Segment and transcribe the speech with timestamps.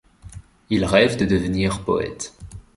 [0.71, 2.33] Il rêve de devenir poète.